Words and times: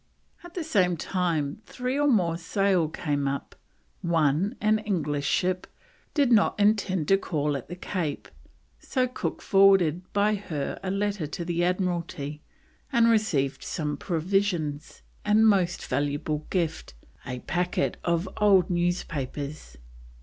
At 0.43 0.55
the 0.55 0.63
same 0.63 0.97
time 0.97 1.61
three 1.67 1.99
more 2.03 2.35
sail 2.35 2.87
came 2.89 3.27
up, 3.27 3.55
one, 4.01 4.55
an 4.59 4.79
English 4.79 5.27
ship, 5.27 5.67
did 6.15 6.31
not 6.31 6.59
intend 6.59 7.07
to 7.09 7.19
call 7.19 7.55
at 7.55 7.67
the 7.69 7.75
Cape, 7.75 8.27
so 8.79 9.07
Cook 9.07 9.43
forwarded 9.43 10.11
by 10.11 10.33
her 10.33 10.79
a 10.81 10.89
letter 10.89 11.27
to 11.27 11.45
the 11.45 11.63
Admiralty 11.63 12.41
and 12.91 13.09
received 13.11 13.61
some 13.61 13.95
provisions, 13.95 15.03
and, 15.23 15.47
most 15.47 15.85
valuable 15.85 16.47
gift, 16.49 16.95
a 17.27 17.37
packet 17.41 17.97
of 18.03 18.27
old 18.37 18.71
newspapers. 18.71 19.77